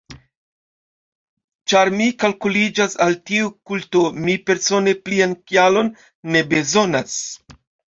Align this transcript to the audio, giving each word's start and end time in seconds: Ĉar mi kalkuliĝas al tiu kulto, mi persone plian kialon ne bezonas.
Ĉar 1.73 1.91
mi 1.99 2.07
kalkuliĝas 2.23 2.97
al 3.05 3.19
tiu 3.29 3.53
kulto, 3.73 4.03
mi 4.25 4.37
persone 4.49 4.97
plian 5.05 5.39
kialon 5.51 5.95
ne 6.35 6.45
bezonas. 6.57 7.17